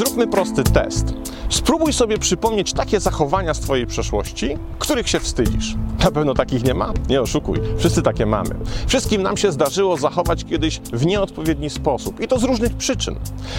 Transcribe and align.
Zróbmy 0.00 0.26
prosty 0.26 0.64
test. 0.64 1.14
Spróbuj 1.48 1.92
sobie 1.92 2.18
przypomnieć 2.18 2.72
takie 2.72 3.00
zachowania 3.00 3.54
z 3.54 3.60
Twojej 3.60 3.86
przeszłości, 3.86 4.58
których 4.78 5.08
się 5.08 5.20
wstydzisz. 5.20 5.74
Na 6.04 6.10
pewno 6.10 6.34
takich 6.34 6.64
nie 6.64 6.74
ma? 6.74 6.92
Nie 7.08 7.22
oszukuj. 7.22 7.58
Wszyscy 7.78 8.02
takie 8.02 8.26
mamy. 8.26 8.50
Wszystkim 8.86 9.22
nam 9.22 9.36
się 9.36 9.52
zdarzyło 9.52 9.96
zachować 9.96 10.44
kiedyś 10.44 10.80
w 10.92 11.06
nieodpowiedni 11.06 11.70
sposób. 11.70 12.20
I 12.20 12.28
to 12.28 12.38
z 12.38 12.44
różnych 12.44 12.74
przyczyn. 12.74 13.14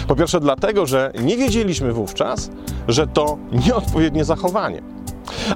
Po 0.08 0.16
pierwsze 0.16 0.40
dlatego, 0.40 0.86
że 0.86 1.12
nie 1.20 1.36
wiedzieliśmy 1.36 1.92
wówczas, 1.92 2.50
że 2.88 3.06
to 3.06 3.38
nieodpowiednie 3.66 4.24
zachowanie. 4.24 4.82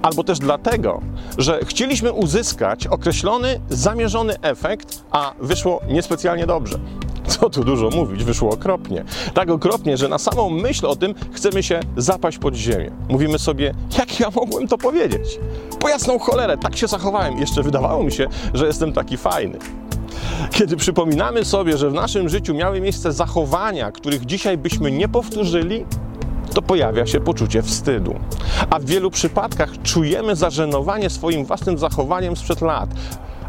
Albo 0.03 0.25
też 0.25 0.39
dlatego, 0.39 1.01
że 1.39 1.61
chcieliśmy 1.65 2.13
uzyskać 2.13 2.87
określony, 2.87 3.61
zamierzony 3.69 4.41
efekt, 4.41 5.05
a 5.11 5.33
wyszło 5.41 5.81
niespecjalnie 5.89 6.47
dobrze. 6.47 6.79
Co 7.27 7.51
tu 7.51 7.65
dużo 7.65 7.91
mówić, 7.91 8.25
wyszło 8.25 8.51
okropnie. 8.51 9.05
Tak 9.35 9.51
okropnie, 9.51 9.97
że 9.97 10.09
na 10.09 10.19
samą 10.19 10.51
myśl 10.51 10.87
o 10.87 10.97
tym 10.97 11.15
chcemy 11.33 11.63
się 11.63 11.81
zapaść 11.97 12.39
pod 12.39 12.55
ziemię. 12.55 12.91
Mówimy 13.09 13.39
sobie, 13.39 13.75
jak 13.99 14.21
ja 14.21 14.31
mogłem 14.35 14.69
to 14.69 14.79
powiedzieć? 14.79 15.39
Po 15.81 15.89
jasną 15.89 16.19
cholerę, 16.19 16.59
tak 16.59 16.77
się 16.77 16.87
zachowałem. 16.87 17.39
Jeszcze 17.39 17.63
wydawało 17.63 18.03
mi 18.03 18.13
się, 18.13 18.27
że 18.55 18.67
jestem 18.67 18.93
taki 18.93 19.17
fajny. 19.17 19.59
Kiedy 20.51 20.77
przypominamy 20.77 21.45
sobie, 21.45 21.79
że 21.79 21.91
w 21.91 21.95
naszym 21.95 22.29
życiu 22.29 22.55
miały 22.55 22.81
miejsce 22.81 23.13
zachowania, 23.13 23.93
których 23.93 24.27
dzisiaj 24.27 24.59
byśmy 24.59 24.91
nie 24.91 25.09
powtórzyli, 25.09 25.85
to 26.55 26.63
pojawia 26.63 27.07
się 27.07 27.21
poczucie 27.21 27.63
wstydu. 27.63 28.15
A 28.71 28.79
w 28.79 28.85
wielu 28.85 29.11
przypadkach 29.11 29.83
czujemy 29.83 30.37
zażenowanie 30.37 31.11
swoim 31.11 31.45
własnym 31.45 31.79
zachowaniem 31.79 32.37
sprzed 32.37 32.61
lat. 32.61 32.91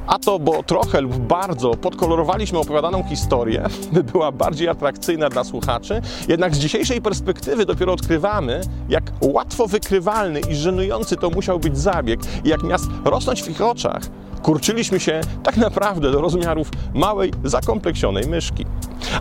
A 0.07 0.20
to, 0.20 0.39
bo 0.39 0.63
trochę 0.63 1.02
lub 1.02 1.17
bardzo 1.17 1.72
podkolorowaliśmy 1.72 2.59
opowiadaną 2.59 3.03
historię, 3.03 3.63
by 3.94 4.03
była 4.03 4.31
bardziej 4.31 4.69
atrakcyjna 4.69 5.30
dla 5.30 5.44
słuchaczy, 5.44 6.02
jednak 6.27 6.55
z 6.55 6.59
dzisiejszej 6.59 7.02
perspektywy 7.02 7.66
dopiero 7.66 7.94
odkrywamy, 7.94 8.61
jak 8.89 9.03
łatwo 9.22 9.67
wykrywalny 9.67 10.39
i 10.39 10.55
żenujący 10.55 11.16
to 11.16 11.30
musiał 11.30 11.59
być 11.59 11.78
zabieg 11.78 12.19
i 12.44 12.50
jak 12.50 12.63
miast 12.63 12.85
rosnąć 13.05 13.44
w 13.44 13.50
ich 13.50 13.61
oczach, 13.61 14.02
kurczyliśmy 14.44 15.00
się 15.00 15.22
tak 15.44 15.58
naprawdę 15.58 16.11
do 16.11 16.22
rozmiarów 16.22 16.72
małej, 16.94 17.31
zakompleksionej 17.44 18.28
myszki. 18.28 18.66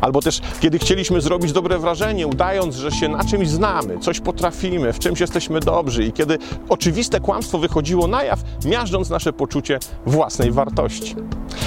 Albo 0.01 0.23
też, 0.23 0.41
kiedy 0.61 0.79
chcieliśmy 0.79 1.20
zrobić 1.20 1.53
dobre 1.53 1.79
wrażenie, 1.79 2.27
udając, 2.27 2.77
że 2.77 2.91
się 2.91 3.09
na 3.09 3.25
czymś 3.25 3.48
znamy, 3.48 3.98
coś 3.98 4.20
potrafimy, 4.20 4.92
w 4.92 4.98
czymś 4.98 5.20
jesteśmy 5.20 5.61
dobrzy, 5.61 6.05
i 6.05 6.12
kiedy 6.12 6.39
oczywiste 6.69 7.20
kłamstwo 7.20 7.59
wychodziło 7.59 8.07
na 8.07 8.23
jaw, 8.23 8.41
miażdżąc 8.64 9.11
nasze 9.11 9.33
poczucie 9.33 9.79
własnej 10.07 10.53
wartości. 10.53 11.14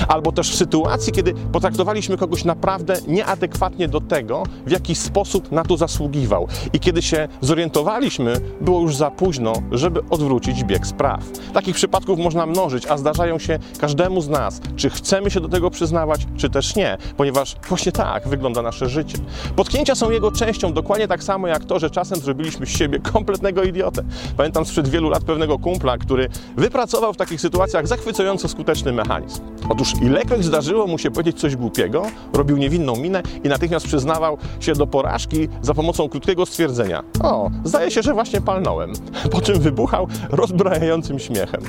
Albo 0.08 0.32
też 0.32 0.52
w 0.52 0.56
sytuacji, 0.56 1.14
kiedy 1.14 1.34
potraktowaliśmy 1.34 2.18
kogoś 2.18 2.46
naprawdę 2.46 2.98
nieadekwatnie 3.08 3.88
do 3.88 4.02
tego, 4.02 4.44
w 4.66 4.72
jaki 4.72 4.96
sposób 4.96 5.52
na 5.52 5.64
to 5.64 5.78
zasługiwał, 5.78 6.48
i 6.74 6.80
kiedy 6.80 7.02
się 7.02 7.28
zorientowaliśmy, 7.42 8.34
było 8.62 8.82
już 8.82 8.96
za 8.96 9.12
późno, 9.12 9.54
żeby 9.72 10.02
odwrócić 10.10 10.64
bieg 10.64 10.88
spraw. 10.88 11.20
Takich 11.54 11.76
przypadków 11.76 12.20
można 12.20 12.46
mnożyć, 12.46 12.88
a 12.88 12.98
zdarzają 12.98 13.40
się 13.40 13.60
każdemu 13.80 14.22
z 14.22 14.30
nas, 14.30 14.62
czy 14.76 14.90
chcemy 14.90 15.32
się 15.32 15.40
do 15.40 15.50
tego 15.50 15.70
przyznawać, 15.70 16.28
czy 16.38 16.50
też 16.50 16.76
nie, 16.76 16.98
ponieważ 17.18 17.56
właśnie 17.70 17.92
tak 17.92 18.28
wygląda 18.28 18.62
nasze 18.62 18.90
życie. 18.90 19.18
Potknięcia 19.56 19.96
są 19.96 20.12
jego 20.12 20.32
częścią, 20.32 20.74
dokładnie 20.74 21.08
tak 21.08 21.24
samo 21.24 21.48
jak 21.48 21.66
to, 21.66 21.80
że 21.80 21.90
czasem 21.90 22.20
zrobiliśmy 22.20 22.66
z 22.66 22.70
siebie 22.70 23.00
kompletnego 23.00 23.64
idiotę. 23.64 24.04
Pamiętam 24.38 24.66
sprzed 24.66 24.88
wielu 24.88 25.10
lat 25.10 25.24
pewnego 25.24 25.60
kumpla, 25.60 25.98
który 25.98 26.30
wypracował 26.58 27.14
w 27.14 27.18
takich 27.18 27.42
sytuacjach 27.42 27.88
zachwycająco 27.88 28.48
skuteczny 28.48 28.94
mechanizm. 28.94 29.42
Otóż 29.70 29.89
ilekroć 30.02 30.46
zdarzyło 30.46 30.88
mu 30.88 30.98
się 30.98 31.12
powiedzieć 31.12 31.40
coś 31.40 31.56
głupiego, 31.56 32.06
robił 32.34 32.58
niewinną 32.58 32.96
minę 32.96 33.24
i 33.44 33.50
natychmiast 33.50 33.86
przyznawał 33.86 34.38
się 34.60 34.74
do 34.74 34.88
porażki 34.88 35.48
za 35.62 35.74
pomocą 35.74 36.10
krótkiego 36.10 36.46
stwierdzenia: 36.46 37.04
O, 37.24 37.50
zdaje 37.64 37.92
się, 37.92 38.02
że 38.02 38.14
właśnie 38.14 38.42
palnąłem. 38.42 38.94
Po 39.32 39.42
czym 39.42 39.60
wybuchał 39.60 40.08
rozbrajającym 40.30 41.20
śmiechem. 41.20 41.62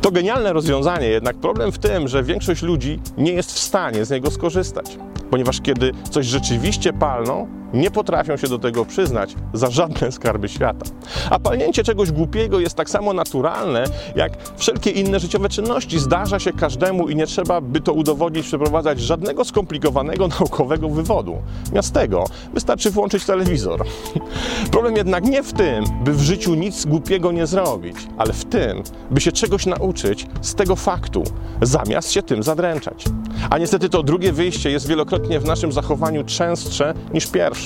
To 0.00 0.10
genialne 0.10 0.52
rozwiązanie, 0.52 1.06
jednak 1.06 1.36
problem 1.36 1.72
w 1.72 1.78
tym, 1.78 2.08
że 2.08 2.22
większość 2.22 2.62
ludzi 2.62 3.00
nie 3.18 3.32
jest 3.32 3.52
w 3.52 3.58
stanie 3.58 4.04
z 4.04 4.10
niego 4.10 4.30
skorzystać, 4.30 4.98
ponieważ 5.30 5.60
kiedy 5.60 5.92
coś 6.10 6.26
rzeczywiście 6.26 6.92
palną, 6.92 7.59
nie 7.72 7.90
potrafią 7.90 8.36
się 8.36 8.48
do 8.48 8.58
tego 8.58 8.84
przyznać 8.84 9.34
za 9.52 9.70
żadne 9.70 10.12
skarby 10.12 10.48
świata. 10.48 10.86
A 11.30 11.38
palnięcie 11.38 11.84
czegoś 11.84 12.12
głupiego 12.12 12.60
jest 12.60 12.76
tak 12.76 12.90
samo 12.90 13.12
naturalne, 13.12 13.84
jak 14.16 14.32
wszelkie 14.56 14.90
inne 14.90 15.20
życiowe 15.20 15.48
czynności. 15.48 15.98
Zdarza 15.98 16.38
się 16.38 16.52
każdemu 16.52 17.08
i 17.08 17.16
nie 17.16 17.26
trzeba, 17.26 17.60
by 17.60 17.80
to 17.80 17.92
udowodnić, 17.92 18.46
przeprowadzać 18.46 19.00
żadnego 19.00 19.44
skomplikowanego 19.44 20.28
naukowego 20.40 20.88
wywodu. 20.88 21.36
Zamiast 21.64 21.94
tego 21.94 22.24
wystarczy 22.54 22.90
włączyć 22.90 23.24
telewizor. 23.24 23.84
Problem 24.72 24.96
jednak 24.96 25.24
nie 25.24 25.42
w 25.42 25.52
tym, 25.52 25.84
by 26.04 26.12
w 26.12 26.20
życiu 26.20 26.54
nic 26.54 26.86
głupiego 26.86 27.32
nie 27.32 27.46
zrobić, 27.46 27.96
ale 28.18 28.32
w 28.32 28.44
tym, 28.44 28.82
by 29.10 29.20
się 29.20 29.32
czegoś 29.32 29.66
nauczyć 29.66 30.26
z 30.40 30.54
tego 30.54 30.76
faktu, 30.76 31.24
zamiast 31.62 32.12
się 32.12 32.22
tym 32.22 32.42
zadręczać. 32.42 33.04
A 33.50 33.58
niestety 33.58 33.88
to 33.88 34.02
drugie 34.02 34.32
wyjście 34.32 34.70
jest 34.70 34.86
wielokrotnie 34.86 35.40
w 35.40 35.44
naszym 35.44 35.72
zachowaniu 35.72 36.24
częstsze 36.24 36.94
niż 37.14 37.26
pierwsze. 37.26 37.59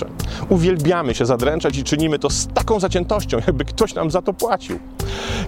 Uwielbiamy 0.48 1.14
się 1.14 1.26
zadręczać 1.26 1.78
i 1.78 1.84
czynimy 1.84 2.18
to 2.18 2.30
z 2.30 2.46
taką 2.46 2.80
zaciętością, 2.80 3.36
jakby 3.46 3.64
ktoś 3.64 3.94
nam 3.94 4.10
za 4.10 4.22
to 4.22 4.32
płacił. 4.32 4.78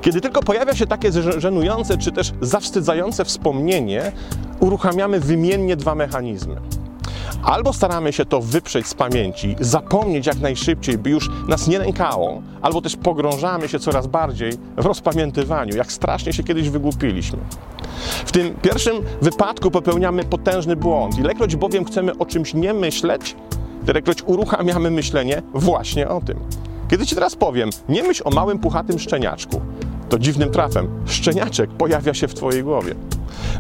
Kiedy 0.01 0.21
tylko 0.21 0.43
pojawia 0.43 0.75
się 0.75 0.87
takie 0.87 1.13
żenujące 1.39 1.99
czy 1.99 2.13
też 2.13 2.33
zawstydzające 2.41 3.25
wspomnienie, 3.25 4.13
uruchamiamy 4.61 5.21
wymiennie 5.21 5.77
dwa 5.77 5.95
mechanizmy. 5.95 6.57
Albo 7.43 7.73
staramy 7.73 8.13
się 8.13 8.25
to 8.25 8.41
wyprzeć 8.41 8.87
z 8.87 8.95
pamięci, 8.95 9.57
zapomnieć 9.61 10.27
jak 10.27 10.41
najszybciej, 10.41 10.99
by 10.99 11.11
już 11.11 11.31
nas 11.49 11.69
nie 11.69 11.79
nękało, 11.79 12.43
albo 12.63 12.83
też 12.83 12.97
pogrążamy 12.97 13.69
się 13.69 13.79
coraz 13.79 14.07
bardziej 14.07 14.53
w 14.77 14.87
rozpamiętywaniu, 14.87 15.77
jak 15.77 15.93
strasznie 15.93 16.33
się 16.33 16.45
kiedyś 16.45 16.71
wygłupiliśmy. 16.71 17.39
W 18.27 18.33
tym 18.33 18.55
pierwszym 18.55 18.97
wypadku 19.23 19.71
popełniamy 19.71 20.25
potężny 20.25 20.77
błąd. 20.77 21.19
Ilekroć 21.19 21.57
bowiem 21.57 21.85
chcemy 21.85 22.19
o 22.19 22.27
czymś 22.27 22.55
nie 22.55 22.75
myśleć, 22.75 23.37
tylekroć 23.87 24.23
uruchamiamy 24.27 24.91
myślenie 24.91 25.43
właśnie 25.55 26.09
o 26.09 26.21
tym. 26.21 26.39
Kiedy 26.91 27.07
ci 27.07 27.15
teraz 27.15 27.37
powiem, 27.37 27.71
nie 27.89 28.03
myśl 28.03 28.23
o 28.25 28.31
małym 28.31 28.59
puchatym 28.59 28.99
szczeniaczku, 28.99 29.61
to 30.09 30.19
dziwnym 30.19 30.51
trafem 30.51 30.89
szczeniaczek 31.07 31.71
pojawia 31.71 32.15
się 32.15 32.29
w 32.29 32.35
twojej 32.35 32.63
głowie. 32.63 32.95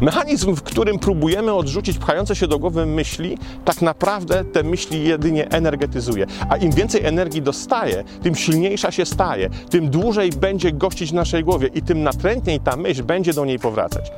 Mechanizm, 0.01 0.55
w 0.55 0.63
którym 0.63 0.99
próbujemy 0.99 1.55
odrzucić 1.55 1.99
pchające 1.99 2.37
się 2.37 2.47
do 2.47 2.59
głowy 2.59 2.87
myśli, 2.87 3.39
tak 3.65 3.83
naprawdę 3.83 4.45
te 4.45 4.63
myśli 4.63 5.05
jedynie 5.05 5.51
energetyzuje. 5.51 6.27
A 6.49 6.57
im 6.57 6.73
więcej 6.73 7.05
energii 7.05 7.43
dostaje, 7.43 8.05
tym 8.23 8.35
silniejsza 8.35 8.91
się 8.91 9.07
staje, 9.07 9.51
tym 9.71 9.91
dłużej 9.91 10.31
będzie 10.31 10.73
gościć 10.73 11.11
w 11.11 11.15
naszej 11.15 11.45
głowie 11.45 11.69
i 11.75 11.83
tym 11.83 12.03
natrętniej 12.03 12.61
ta 12.61 12.77
myśl 12.77 13.05
będzie 13.05 13.33
do 13.33 13.45
niej 13.45 13.59
powracać. 13.59 14.13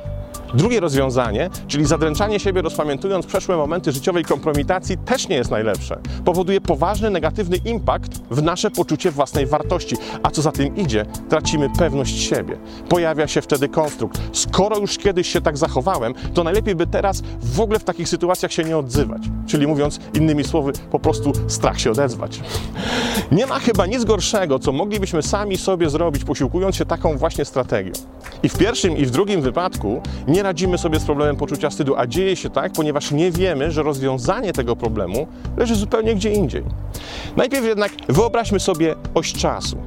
Drugie 0.53 0.79
rozwiązanie, 0.79 1.49
czyli 1.67 1.85
zadręczanie 1.85 2.39
siebie 2.39 2.61
rozpamiętując 2.61 3.25
przeszłe 3.25 3.57
momenty 3.57 3.91
życiowej 3.91 4.23
kompromitacji, 4.23 4.97
też 4.97 5.29
nie 5.29 5.35
jest 5.35 5.51
najlepsze. 5.51 5.99
Powoduje 6.25 6.61
poważny 6.61 7.09
negatywny 7.09 7.57
impact 7.57 8.21
w 8.31 8.43
nasze 8.43 8.71
poczucie 8.71 9.11
własnej 9.11 9.45
wartości, 9.45 9.95
a 10.23 10.31
co 10.31 10.41
za 10.41 10.51
tym 10.51 10.75
idzie, 10.75 11.05
tracimy 11.29 11.69
pewność 11.77 12.19
siebie. 12.19 12.57
Pojawia 12.89 13.27
się 13.27 13.41
wtedy 13.41 13.67
konstrukt. 13.67 14.21
Skoro 14.33 14.77
już 14.77 14.97
kiedyś 14.97 15.27
się 15.27 15.41
tak 15.41 15.57
zachowałem, 15.57 16.13
to 16.33 16.43
najlepiej 16.43 16.75
by 16.75 16.87
teraz 16.87 17.23
w 17.41 17.59
ogóle 17.59 17.79
w 17.79 17.83
takich 17.83 18.09
sytuacjach 18.09 18.53
się 18.53 18.63
nie 18.63 18.77
odzywać. 18.77 19.21
Czyli 19.47 19.67
mówiąc 19.67 19.99
innymi 20.13 20.43
słowy, 20.43 20.71
po 20.91 20.99
prostu 20.99 21.31
strach 21.47 21.79
się 21.79 21.91
odezwać. 21.91 22.41
Nie 23.31 23.45
ma 23.45 23.59
chyba 23.59 23.85
nic 23.85 24.05
gorszego, 24.05 24.59
co 24.59 24.71
moglibyśmy 24.71 25.23
sami 25.23 25.57
sobie 25.57 25.89
zrobić, 25.89 26.23
posiłkując 26.23 26.75
się 26.75 26.85
taką 26.85 27.17
właśnie 27.17 27.45
strategią. 27.45 27.91
I 28.43 28.49
w 28.49 28.57
pierwszym 28.57 28.97
i 28.97 29.05
w 29.05 29.11
drugim 29.11 29.41
wypadku 29.41 30.01
nie 30.27 30.38
nie 30.39 30.43
radzimy 30.43 30.77
sobie 30.77 30.99
z 30.99 31.05
problemem 31.05 31.35
poczucia 31.35 31.69
wstydu, 31.69 31.95
a 31.97 32.07
dzieje 32.07 32.35
się 32.35 32.49
tak, 32.49 32.71
ponieważ 32.71 33.11
nie 33.11 33.31
wiemy, 33.31 33.71
że 33.71 33.83
rozwiązanie 33.83 34.53
tego 34.53 34.75
problemu 34.75 35.27
leży 35.57 35.75
zupełnie 35.75 36.15
gdzie 36.15 36.31
indziej. 36.31 36.63
Najpierw 37.37 37.65
jednak 37.65 37.91
wyobraźmy 38.09 38.59
sobie 38.59 38.95
oś 39.13 39.33
czasu. 39.33 39.77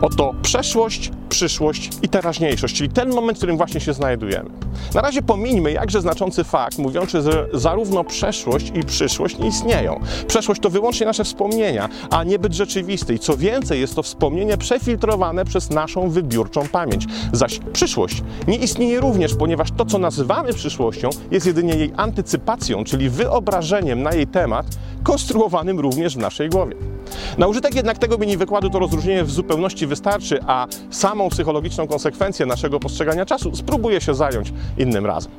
Oto 0.00 0.34
przeszłość, 0.42 1.10
przyszłość 1.28 1.90
i 2.02 2.08
teraźniejszość, 2.08 2.76
czyli 2.76 2.88
ten 2.88 3.08
moment, 3.08 3.38
w 3.38 3.40
którym 3.40 3.56
właśnie 3.56 3.80
się 3.80 3.92
znajdujemy. 3.92 4.50
Na 4.94 5.00
razie 5.00 5.22
pomińmy 5.22 5.72
jakże 5.72 6.00
znaczący 6.00 6.44
fakt, 6.44 6.78
mówiący, 6.78 7.22
że 7.22 7.48
zarówno 7.52 8.04
przeszłość 8.04 8.72
i 8.74 8.84
przyszłość 8.84 9.38
nie 9.38 9.48
istnieją. 9.48 10.00
Przeszłość 10.26 10.60
to 10.60 10.70
wyłącznie 10.70 11.06
nasze 11.06 11.24
wspomnienia, 11.24 11.88
a 12.10 12.24
nie 12.24 12.38
byt 12.38 12.54
rzeczywisty. 12.54 13.14
I 13.14 13.18
co 13.18 13.36
więcej, 13.36 13.80
jest 13.80 13.94
to 13.94 14.02
wspomnienie 14.02 14.56
przefiltrowane 14.56 15.44
przez 15.44 15.70
naszą 15.70 16.10
wybiórczą 16.10 16.68
pamięć. 16.68 17.06
Zaś 17.32 17.60
przyszłość 17.72 18.22
nie 18.48 18.56
istnieje 18.56 19.00
również, 19.00 19.34
ponieważ 19.34 19.68
to, 19.76 19.84
co 19.84 19.98
nazywamy 19.98 20.52
przyszłością, 20.52 21.10
jest 21.30 21.46
jedynie 21.46 21.74
jej 21.74 21.92
antycypacją, 21.96 22.84
czyli 22.84 23.10
wyobrażeniem 23.10 24.02
na 24.02 24.12
jej 24.12 24.26
temat, 24.26 24.66
konstruowanym 25.02 25.80
również 25.80 26.14
w 26.14 26.18
naszej 26.18 26.48
głowie. 26.48 26.95
Na 27.38 27.46
użytek 27.46 27.74
jednak 27.74 27.98
tego 27.98 28.18
mini 28.18 28.36
wykładu 28.36 28.70
to 28.70 28.78
rozróżnienie 28.78 29.24
w 29.24 29.30
zupełności 29.30 29.86
wystarczy, 29.86 30.38
a 30.46 30.66
samą 30.90 31.28
psychologiczną 31.28 31.86
konsekwencję 31.86 32.46
naszego 32.46 32.80
postrzegania 32.80 33.26
czasu 33.26 33.56
spróbuję 33.56 34.00
się 34.00 34.14
zająć 34.14 34.52
innym 34.78 35.06
razem. 35.06 35.32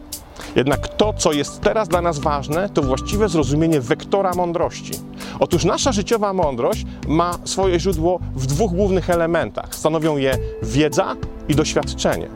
Jednak 0.55 0.87
to, 0.87 1.13
co 1.13 1.33
jest 1.33 1.61
teraz 1.61 1.87
dla 1.87 2.01
nas 2.01 2.19
ważne, 2.19 2.69
to 2.69 2.81
właściwe 2.81 3.29
zrozumienie 3.29 3.81
wektora 3.81 4.33
mądrości. 4.33 4.93
Otóż 5.39 5.65
nasza 5.65 5.91
życiowa 5.91 6.33
mądrość 6.33 6.85
ma 7.07 7.37
swoje 7.43 7.79
źródło 7.79 8.19
w 8.35 8.45
dwóch 8.45 8.71
głównych 8.71 9.09
elementach. 9.09 9.75
Stanowią 9.75 10.17
je 10.17 10.37
wiedza 10.63 11.15
i 11.49 11.55
doświadczenie. 11.55 12.27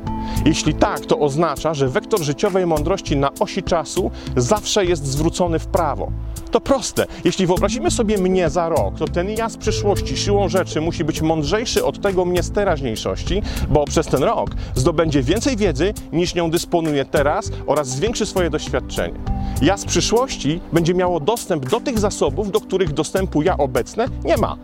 Jeśli 0.45 0.73
tak, 0.73 0.99
to 0.99 1.19
oznacza, 1.19 1.73
że 1.73 1.89
wektor 1.89 2.21
życiowej 2.21 2.65
mądrości 2.65 3.17
na 3.17 3.29
osi 3.39 3.63
czasu 3.63 4.11
zawsze 4.35 4.85
jest 4.85 5.05
zwrócony 5.05 5.59
w 5.59 5.67
prawo. 5.67 6.11
To 6.51 6.61
proste. 6.61 7.05
Jeśli 7.23 7.47
wyobrazimy 7.47 7.91
sobie 7.91 8.17
mnie 8.17 8.49
za 8.49 8.69
rok, 8.69 8.97
to 8.99 9.07
ten 9.07 9.29
ja 9.29 9.49
z 9.49 9.57
przyszłości 9.57 10.17
siłą 10.17 10.49
rzeczy 10.49 10.81
musi 10.81 11.03
być 11.03 11.21
mądrzejszy 11.21 11.85
od 11.85 12.01
tego 12.01 12.25
mnie 12.25 12.43
z 12.43 12.51
teraźniejszości, 12.51 13.41
bo 13.69 13.85
przez 13.85 14.07
ten 14.07 14.23
rok 14.23 14.49
zdobędzie 14.75 15.23
więcej 15.23 15.57
wiedzy 15.57 15.93
niż 16.13 16.35
nią 16.35 16.51
dysponuje 16.51 17.05
teraz 17.05 17.51
oraz 17.67 17.87
zwiększy 17.87 18.25
swoje 18.25 18.49
doświadczenie. 18.49 19.19
Ja 19.61 19.77
z 19.77 19.85
przyszłości 19.85 20.59
będzie 20.73 20.93
miało 20.93 21.19
dostęp 21.19 21.69
do 21.69 21.79
tych 21.79 21.99
zasobów, 21.99 22.51
do 22.51 22.61
których 22.61 22.93
dostępu 22.93 23.41
ja 23.41 23.57
obecne 23.57 24.05
nie 24.23 24.37
ma. 24.37 24.57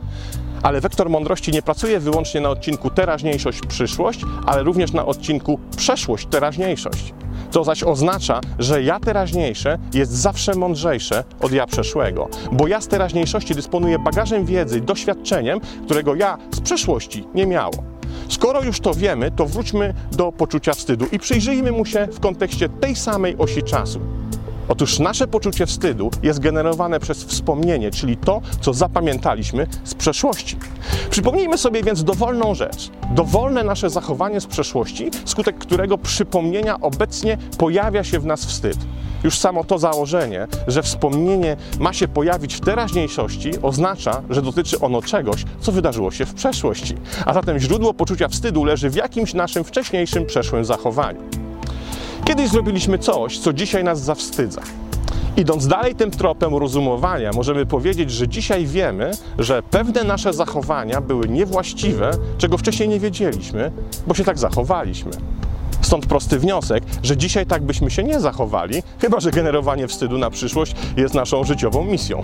Ale 0.63 0.81
wektor 0.81 1.09
mądrości 1.09 1.51
nie 1.51 1.61
pracuje 1.61 1.99
wyłącznie 1.99 2.41
na 2.41 2.49
odcinku 2.49 2.89
teraźniejszość-przyszłość, 2.89 4.21
ale 4.45 4.63
również 4.63 4.91
na 4.91 5.05
odcinku 5.05 5.59
przeszłość-teraźniejszość. 5.77 7.13
To 7.51 7.63
zaś 7.63 7.83
oznacza, 7.83 8.41
że 8.59 8.83
ja 8.83 8.99
teraźniejsze 8.99 9.79
jest 9.93 10.11
zawsze 10.11 10.55
mądrzejsze 10.55 11.23
od 11.41 11.51
ja 11.51 11.65
przeszłego, 11.65 12.29
bo 12.51 12.67
ja 12.67 12.81
z 12.81 12.87
teraźniejszości 12.87 13.55
dysponuję 13.55 13.99
bagażem 13.99 14.45
wiedzy, 14.45 14.81
doświadczeniem, 14.81 15.59
którego 15.85 16.15
ja 16.15 16.37
z 16.51 16.59
przeszłości 16.59 17.27
nie 17.35 17.47
miało. 17.47 17.73
Skoro 18.29 18.63
już 18.63 18.79
to 18.79 18.93
wiemy, 18.93 19.31
to 19.31 19.45
wróćmy 19.45 19.93
do 20.11 20.31
poczucia 20.31 20.73
wstydu 20.73 21.05
i 21.11 21.19
przyjrzyjmy 21.19 21.71
mu 21.71 21.85
się 21.85 22.07
w 22.11 22.19
kontekście 22.19 22.69
tej 22.69 22.95
samej 22.95 23.35
osi 23.37 23.63
czasu. 23.63 23.99
Otóż 24.67 24.99
nasze 24.99 25.27
poczucie 25.27 25.65
wstydu 25.65 26.11
jest 26.23 26.39
generowane 26.39 26.99
przez 26.99 27.23
wspomnienie, 27.23 27.91
czyli 27.91 28.17
to, 28.17 28.41
co 28.61 28.73
zapamiętaliśmy 28.73 29.67
z 29.83 29.95
przeszłości. 29.95 30.57
Przypomnijmy 31.09 31.57
sobie 31.57 31.83
więc 31.83 32.03
dowolną 32.03 32.55
rzecz, 32.55 32.89
dowolne 33.11 33.63
nasze 33.63 33.89
zachowanie 33.89 34.41
z 34.41 34.45
przeszłości, 34.45 35.09
skutek 35.25 35.57
którego 35.57 35.97
przypomnienia 35.97 36.79
obecnie 36.79 37.37
pojawia 37.57 38.03
się 38.03 38.19
w 38.19 38.25
nas 38.25 38.45
wstyd. 38.45 38.77
Już 39.23 39.37
samo 39.37 39.63
to 39.63 39.77
założenie, 39.77 40.47
że 40.67 40.83
wspomnienie 40.83 41.57
ma 41.79 41.93
się 41.93 42.07
pojawić 42.07 42.55
w 42.55 42.59
teraźniejszości, 42.59 43.51
oznacza, 43.61 44.21
że 44.29 44.41
dotyczy 44.41 44.79
ono 44.79 45.01
czegoś, 45.01 45.45
co 45.59 45.71
wydarzyło 45.71 46.11
się 46.11 46.25
w 46.25 46.33
przeszłości. 46.33 46.95
A 47.25 47.33
zatem 47.33 47.59
źródło 47.59 47.93
poczucia 47.93 48.27
wstydu 48.27 48.63
leży 48.63 48.89
w 48.89 48.95
jakimś 48.95 49.33
naszym 49.33 49.63
wcześniejszym, 49.63 50.25
przeszłym 50.25 50.65
zachowaniu. 50.65 51.46
Kiedyś 52.27 52.49
zrobiliśmy 52.49 52.99
coś, 52.99 53.39
co 53.39 53.53
dzisiaj 53.53 53.83
nas 53.83 54.01
zawstydza. 54.01 54.61
Idąc 55.37 55.67
dalej 55.67 55.95
tym 55.95 56.11
tropem 56.11 56.55
rozumowania, 56.55 57.31
możemy 57.35 57.65
powiedzieć, 57.65 58.11
że 58.11 58.27
dzisiaj 58.27 58.65
wiemy, 58.65 59.11
że 59.39 59.63
pewne 59.63 60.03
nasze 60.03 60.33
zachowania 60.33 61.01
były 61.01 61.29
niewłaściwe, 61.29 62.11
czego 62.37 62.57
wcześniej 62.57 62.89
nie 62.89 62.99
wiedzieliśmy, 62.99 63.71
bo 64.07 64.13
się 64.13 64.23
tak 64.23 64.37
zachowaliśmy. 64.39 65.11
Stąd 65.81 66.05
prosty 66.05 66.39
wniosek, 66.39 66.83
że 67.03 67.17
dzisiaj 67.17 67.45
tak 67.45 67.63
byśmy 67.63 67.91
się 67.91 68.03
nie 68.03 68.19
zachowali, 68.19 68.83
chyba 68.99 69.19
że 69.19 69.31
generowanie 69.31 69.87
wstydu 69.87 70.17
na 70.17 70.29
przyszłość 70.29 70.75
jest 70.97 71.13
naszą 71.13 71.43
życiową 71.43 71.85
misją. 71.85 72.23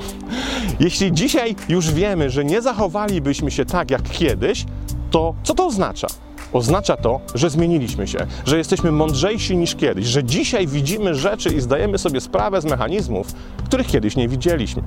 Jeśli 0.79 1.11
dzisiaj 1.11 1.55
już 1.69 1.91
wiemy, 1.91 2.29
że 2.29 2.45
nie 2.45 2.61
zachowalibyśmy 2.61 3.51
się 3.51 3.65
tak 3.65 3.91
jak 3.91 4.03
kiedyś, 4.03 4.65
to 5.11 5.33
co 5.43 5.53
to 5.53 5.65
oznacza? 5.65 6.07
Oznacza 6.53 6.97
to, 6.97 7.19
że 7.35 7.49
zmieniliśmy 7.49 8.07
się, 8.07 8.17
że 8.45 8.57
jesteśmy 8.57 8.91
mądrzejsi 8.91 9.57
niż 9.57 9.75
kiedyś, 9.75 10.05
że 10.05 10.23
dzisiaj 10.23 10.67
widzimy 10.67 11.15
rzeczy 11.15 11.49
i 11.49 11.61
zdajemy 11.61 11.97
sobie 11.97 12.21
sprawę 12.21 12.61
z 12.61 12.65
mechanizmów, 12.65 13.27
których 13.65 13.87
kiedyś 13.87 14.15
nie 14.15 14.27
widzieliśmy. 14.27 14.83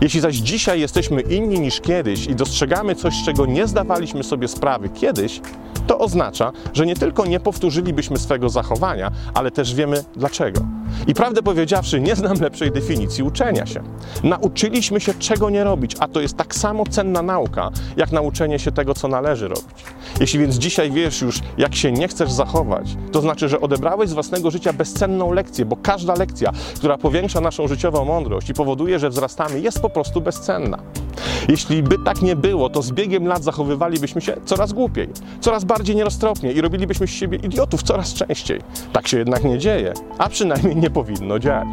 Jeśli 0.00 0.20
zaś 0.20 0.36
dzisiaj 0.36 0.80
jesteśmy 0.80 1.20
inni 1.20 1.60
niż 1.60 1.80
kiedyś 1.80 2.26
i 2.26 2.34
dostrzegamy 2.34 2.94
coś, 2.94 3.14
czego 3.24 3.46
nie 3.46 3.66
zdawaliśmy 3.66 4.22
sobie 4.22 4.48
sprawy 4.48 4.88
kiedyś, 4.88 5.40
to 5.86 5.98
oznacza, 5.98 6.52
że 6.72 6.86
nie 6.86 6.96
tylko 6.96 7.26
nie 7.26 7.40
powtórzylibyśmy 7.40 8.18
swego 8.18 8.48
zachowania, 8.48 9.10
ale 9.34 9.50
też 9.50 9.74
wiemy 9.74 10.04
dlaczego. 10.16 10.60
I 11.06 11.14
prawdę 11.14 11.42
powiedziawszy, 11.42 12.00
nie 12.00 12.16
znam 12.16 12.40
lepszej 12.40 12.70
definicji 12.70 13.24
uczenia 13.24 13.66
się. 13.66 13.82
Nauczyliśmy 14.24 15.00
się, 15.00 15.14
czego 15.14 15.50
nie 15.50 15.64
robić, 15.64 15.96
a 16.00 16.08
to 16.08 16.20
jest 16.20 16.36
tak 16.36 16.54
samo 16.54 16.84
cenna 16.90 17.22
nauka, 17.22 17.70
jak 17.96 18.12
nauczenie 18.12 18.58
się 18.58 18.72
tego, 18.72 18.94
co 18.94 19.08
należy 19.08 19.48
robić. 19.48 19.84
Jeśli 20.20 20.38
więc 20.38 20.54
dzisiaj 20.54 20.90
wiesz 21.10 21.22
już, 21.22 21.40
jak 21.58 21.74
się 21.74 21.92
nie 21.92 22.08
chcesz 22.08 22.32
zachować, 22.32 22.96
to 23.12 23.20
znaczy, 23.20 23.48
że 23.48 23.60
odebrałeś 23.60 24.10
z 24.10 24.12
własnego 24.12 24.50
życia 24.50 24.72
bezcenną 24.72 25.32
lekcję, 25.32 25.64
bo 25.64 25.76
każda 25.76 26.14
lekcja, 26.14 26.52
która 26.76 26.98
powiększa 26.98 27.40
naszą 27.40 27.68
życiową 27.68 28.04
mądrość 28.04 28.50
i 28.50 28.54
powoduje, 28.54 28.98
że 28.98 29.10
wzrastamy, 29.10 29.60
jest 29.60 29.80
po 29.80 29.90
prostu 29.90 30.20
bezcenna. 30.20 30.78
Jeśli 31.48 31.82
by 31.82 31.96
tak 32.04 32.22
nie 32.22 32.36
było, 32.36 32.68
to 32.70 32.82
z 32.82 32.92
biegiem 32.92 33.26
lat 33.26 33.44
zachowywalibyśmy 33.44 34.20
się 34.20 34.36
coraz 34.44 34.72
głupiej, 34.72 35.08
coraz 35.40 35.64
bardziej 35.64 35.96
nieroztropnie 35.96 36.52
i 36.52 36.60
robilibyśmy 36.60 37.06
z 37.06 37.10
siebie 37.10 37.38
idiotów 37.38 37.82
coraz 37.82 38.14
częściej. 38.14 38.60
Tak 38.92 39.08
się 39.08 39.18
jednak 39.18 39.44
nie 39.44 39.58
dzieje, 39.58 39.92
a 40.18 40.28
przynajmniej 40.28 40.76
nie 40.76 40.90
powinno 40.90 41.38
dziać. 41.38 41.68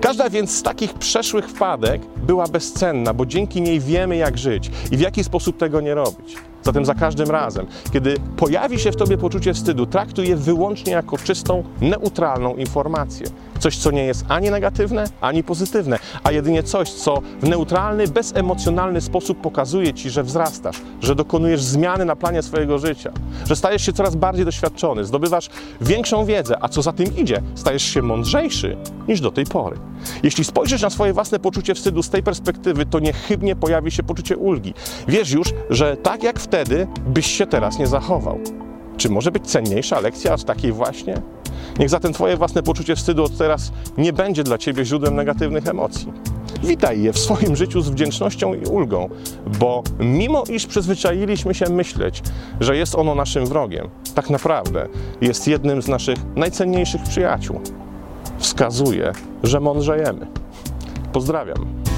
Każda 0.00 0.30
więc 0.30 0.50
z 0.50 0.62
takich 0.62 0.94
przeszłych 0.94 1.48
wpadek 1.48 2.02
była 2.16 2.48
bezcenna, 2.48 3.14
bo 3.14 3.26
dzięki 3.26 3.62
niej 3.62 3.80
wiemy, 3.80 4.16
jak 4.16 4.38
żyć 4.38 4.70
i 4.90 4.96
w 4.96 5.00
jaki 5.00 5.24
sposób 5.24 5.56
tego 5.56 5.80
nie 5.80 5.94
robić. 5.94 6.36
Zatem 6.62 6.84
za 6.84 6.94
każdym 6.94 7.30
razem, 7.30 7.66
kiedy 7.92 8.16
pojawi 8.36 8.78
się 8.78 8.92
w 8.92 8.96
tobie 8.96 9.18
poczucie 9.18 9.54
wstydu, 9.54 9.86
traktuj 9.86 10.28
je 10.28 10.36
wyłącznie 10.36 10.92
jako 10.92 11.18
czystą, 11.18 11.64
neutralną 11.80 12.56
informację. 12.56 13.26
Coś, 13.60 13.76
co 13.76 13.90
nie 13.90 14.04
jest 14.04 14.24
ani 14.28 14.50
negatywne, 14.50 15.04
ani 15.20 15.44
pozytywne, 15.44 15.98
a 16.24 16.32
jedynie 16.32 16.62
coś, 16.62 16.92
co 16.92 17.22
w 17.40 17.48
neutralny, 17.48 18.08
bezemocjonalny 18.08 19.00
sposób 19.00 19.40
pokazuje 19.40 19.94
ci, 19.94 20.10
że 20.10 20.22
wzrastasz, 20.22 20.76
że 21.00 21.14
dokonujesz 21.14 21.62
zmiany 21.62 22.04
na 22.04 22.16
planie 22.16 22.42
swojego 22.42 22.78
życia, 22.78 23.12
że 23.46 23.56
stajesz 23.56 23.86
się 23.86 23.92
coraz 23.92 24.16
bardziej 24.16 24.44
doświadczony, 24.44 25.04
zdobywasz 25.04 25.48
większą 25.80 26.24
wiedzę, 26.24 26.56
a 26.60 26.68
co 26.68 26.82
za 26.82 26.92
tym 26.92 27.16
idzie, 27.16 27.42
stajesz 27.54 27.82
się 27.82 28.02
mądrzejszy 28.02 28.76
niż 29.08 29.20
do 29.20 29.30
tej 29.30 29.44
pory. 29.44 29.76
Jeśli 30.22 30.44
spojrzysz 30.44 30.82
na 30.82 30.90
swoje 30.90 31.12
własne 31.12 31.38
poczucie 31.38 31.74
wstydu 31.74 32.02
z 32.02 32.10
tej 32.10 32.22
perspektywy, 32.22 32.86
to 32.86 32.98
niechybnie 32.98 33.56
pojawi 33.56 33.90
się 33.90 34.02
poczucie 34.02 34.36
ulgi. 34.36 34.74
Wiesz 35.08 35.30
już, 35.30 35.48
że 35.70 35.96
tak 35.96 36.22
jak 36.22 36.40
wtedy, 36.40 36.86
byś 37.06 37.26
się 37.26 37.46
teraz 37.46 37.78
nie 37.78 37.86
zachował. 37.86 38.38
Czy 38.96 39.08
może 39.08 39.30
być 39.30 39.46
cenniejsza 39.46 40.00
lekcja 40.00 40.34
od 40.34 40.44
takiej 40.44 40.72
właśnie? 40.72 41.22
Niech 41.80 41.90
zatem 41.90 42.12
Twoje 42.12 42.36
własne 42.36 42.62
poczucie 42.62 42.96
wstydu 42.96 43.24
od 43.24 43.36
teraz 43.36 43.72
nie 43.98 44.12
będzie 44.12 44.44
dla 44.44 44.58
Ciebie 44.58 44.84
źródłem 44.84 45.16
negatywnych 45.16 45.66
emocji. 45.66 46.12
Witaj 46.62 47.02
je 47.02 47.12
w 47.12 47.18
swoim 47.18 47.56
życiu 47.56 47.80
z 47.80 47.90
wdzięcznością 47.90 48.54
i 48.54 48.66
ulgą, 48.66 49.08
bo 49.60 49.82
mimo 50.00 50.44
iż 50.48 50.66
przyzwyczailiśmy 50.66 51.54
się 51.54 51.70
myśleć, 51.70 52.22
że 52.60 52.76
jest 52.76 52.94
ono 52.94 53.14
naszym 53.14 53.46
wrogiem, 53.46 53.88
tak 54.14 54.30
naprawdę 54.30 54.88
jest 55.20 55.48
jednym 55.48 55.82
z 55.82 55.88
naszych 55.88 56.18
najcenniejszych 56.36 57.02
przyjaciół. 57.02 57.60
Wskazuje, 58.38 59.12
że 59.42 59.60
mądrzejemy. 59.60 60.26
Pozdrawiam. 61.12 61.89